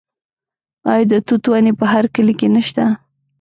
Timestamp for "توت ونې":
1.27-1.73